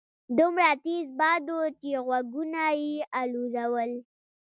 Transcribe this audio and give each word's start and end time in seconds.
دومره 0.37 0.69
تېز 0.85 1.07
باد 1.19 1.43
وو 1.53 1.61
چې 1.79 1.89
غوږونه 2.05 2.63
يې 2.81 2.95
الوځول. 3.19 3.91